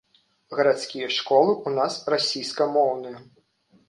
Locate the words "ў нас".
1.55-1.93